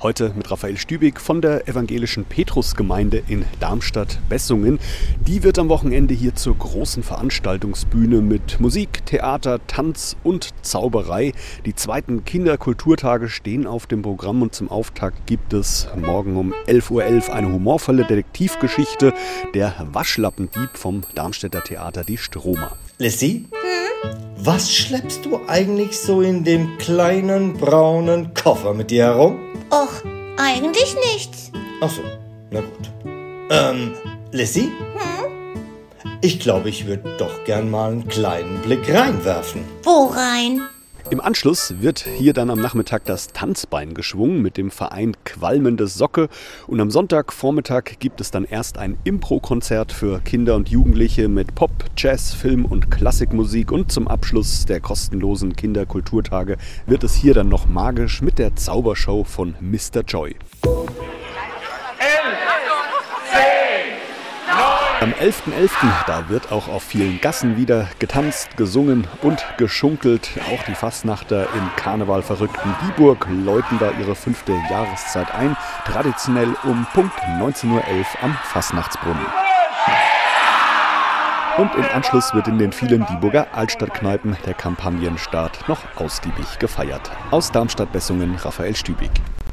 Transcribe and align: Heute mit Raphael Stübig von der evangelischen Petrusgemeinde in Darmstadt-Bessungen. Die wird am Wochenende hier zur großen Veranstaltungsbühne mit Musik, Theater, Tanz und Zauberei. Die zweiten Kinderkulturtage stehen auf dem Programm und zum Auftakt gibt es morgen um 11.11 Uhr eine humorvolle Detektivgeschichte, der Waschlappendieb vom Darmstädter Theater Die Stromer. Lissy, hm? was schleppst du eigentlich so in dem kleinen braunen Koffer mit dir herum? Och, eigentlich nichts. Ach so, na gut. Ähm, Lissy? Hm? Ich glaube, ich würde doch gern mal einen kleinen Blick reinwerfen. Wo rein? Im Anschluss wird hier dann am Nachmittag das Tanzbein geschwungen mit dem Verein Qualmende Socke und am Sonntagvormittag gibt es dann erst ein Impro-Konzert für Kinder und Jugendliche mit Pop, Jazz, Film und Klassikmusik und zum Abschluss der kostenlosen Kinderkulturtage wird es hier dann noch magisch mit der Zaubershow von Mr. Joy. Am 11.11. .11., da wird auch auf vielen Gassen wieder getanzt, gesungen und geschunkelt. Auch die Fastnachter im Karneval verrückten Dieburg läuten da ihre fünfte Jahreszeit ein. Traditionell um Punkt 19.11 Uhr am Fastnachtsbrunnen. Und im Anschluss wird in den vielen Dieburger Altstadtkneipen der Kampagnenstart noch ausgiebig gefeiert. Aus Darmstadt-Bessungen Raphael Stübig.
Heute 0.00 0.32
mit 0.36 0.48
Raphael 0.48 0.76
Stübig 0.76 1.20
von 1.20 1.40
der 1.40 1.66
evangelischen 1.66 2.24
Petrusgemeinde 2.24 3.20
in 3.26 3.44
Darmstadt-Bessungen. 3.58 4.78
Die 5.26 5.42
wird 5.42 5.58
am 5.58 5.68
Wochenende 5.68 6.14
hier 6.14 6.36
zur 6.36 6.56
großen 6.56 7.02
Veranstaltungsbühne 7.02 8.20
mit 8.20 8.60
Musik, 8.60 9.04
Theater, 9.06 9.58
Tanz 9.66 10.16
und 10.22 10.50
Zauberei. 10.62 11.32
Die 11.66 11.74
zweiten 11.74 12.24
Kinderkulturtage 12.24 13.28
stehen 13.28 13.66
auf 13.66 13.88
dem 13.88 14.02
Programm 14.02 14.40
und 14.40 14.54
zum 14.54 14.70
Auftakt 14.70 15.26
gibt 15.26 15.52
es 15.52 15.88
morgen 15.96 16.36
um 16.36 16.54
11.11 16.68 16.90
Uhr 16.92 17.34
eine 17.34 17.52
humorvolle 17.52 18.04
Detektivgeschichte, 18.04 19.12
der 19.52 19.74
Waschlappendieb 19.90 20.70
vom 20.74 21.02
Darmstädter 21.16 21.64
Theater 21.64 22.04
Die 22.04 22.18
Stromer. 22.18 22.76
Lissy, 22.98 23.46
hm? 23.50 24.10
was 24.36 24.72
schleppst 24.72 25.24
du 25.24 25.40
eigentlich 25.48 25.98
so 25.98 26.22
in 26.22 26.44
dem 26.44 26.78
kleinen 26.78 27.54
braunen 27.54 28.32
Koffer 28.34 28.74
mit 28.74 28.92
dir 28.92 29.06
herum? 29.06 29.47
Och, 29.70 30.02
eigentlich 30.38 30.96
nichts. 31.12 31.50
Ach 31.80 31.90
so, 31.90 32.02
na 32.50 32.60
gut. 32.60 32.90
Ähm, 33.50 33.94
Lissy? 34.32 34.70
Hm? 34.94 35.62
Ich 36.20 36.40
glaube, 36.40 36.68
ich 36.68 36.86
würde 36.86 37.16
doch 37.18 37.44
gern 37.44 37.70
mal 37.70 37.90
einen 37.92 38.08
kleinen 38.08 38.60
Blick 38.62 38.92
reinwerfen. 38.92 39.64
Wo 39.84 40.06
rein? 40.06 40.62
Im 41.10 41.20
Anschluss 41.22 41.80
wird 41.80 42.00
hier 42.00 42.34
dann 42.34 42.50
am 42.50 42.60
Nachmittag 42.60 43.06
das 43.06 43.28
Tanzbein 43.28 43.94
geschwungen 43.94 44.42
mit 44.42 44.56
dem 44.56 44.70
Verein 44.70 45.16
Qualmende 45.24 45.86
Socke 45.86 46.28
und 46.66 46.80
am 46.80 46.90
Sonntagvormittag 46.90 47.98
gibt 47.98 48.20
es 48.20 48.30
dann 48.30 48.44
erst 48.44 48.76
ein 48.76 48.98
Impro-Konzert 49.04 49.92
für 49.92 50.20
Kinder 50.20 50.54
und 50.54 50.68
Jugendliche 50.68 51.28
mit 51.28 51.54
Pop, 51.54 51.70
Jazz, 51.96 52.34
Film 52.34 52.66
und 52.66 52.90
Klassikmusik 52.90 53.72
und 53.72 53.90
zum 53.90 54.06
Abschluss 54.06 54.66
der 54.66 54.80
kostenlosen 54.80 55.56
Kinderkulturtage 55.56 56.58
wird 56.86 57.04
es 57.04 57.14
hier 57.14 57.32
dann 57.32 57.48
noch 57.48 57.66
magisch 57.66 58.20
mit 58.20 58.38
der 58.38 58.54
Zaubershow 58.56 59.24
von 59.24 59.54
Mr. 59.60 60.02
Joy. 60.06 60.36
Am 65.00 65.12
11.11. 65.12 65.52
.11., 65.52 65.70
da 66.08 66.28
wird 66.28 66.50
auch 66.50 66.66
auf 66.66 66.82
vielen 66.82 67.20
Gassen 67.20 67.56
wieder 67.56 67.88
getanzt, 68.00 68.56
gesungen 68.56 69.06
und 69.22 69.44
geschunkelt. 69.56 70.30
Auch 70.52 70.64
die 70.64 70.74
Fastnachter 70.74 71.46
im 71.54 71.70
Karneval 71.76 72.22
verrückten 72.22 72.74
Dieburg 72.82 73.28
läuten 73.30 73.78
da 73.78 73.92
ihre 73.92 74.16
fünfte 74.16 74.52
Jahreszeit 74.68 75.32
ein. 75.32 75.56
Traditionell 75.84 76.48
um 76.64 76.84
Punkt 76.94 77.16
19.11 77.20 77.70
Uhr 77.70 77.82
am 78.22 78.36
Fastnachtsbrunnen. 78.42 79.24
Und 81.58 81.72
im 81.76 81.84
Anschluss 81.94 82.34
wird 82.34 82.48
in 82.48 82.58
den 82.58 82.72
vielen 82.72 83.06
Dieburger 83.06 83.46
Altstadtkneipen 83.52 84.36
der 84.46 84.54
Kampagnenstart 84.54 85.68
noch 85.68 85.80
ausgiebig 85.94 86.58
gefeiert. 86.58 87.08
Aus 87.30 87.52
Darmstadt-Bessungen 87.52 88.34
Raphael 88.34 88.74
Stübig. 88.74 89.10